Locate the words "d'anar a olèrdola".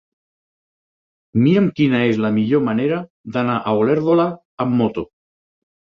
3.37-4.29